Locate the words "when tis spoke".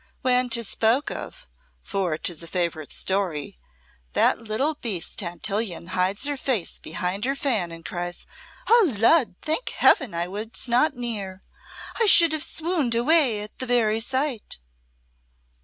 0.23-1.11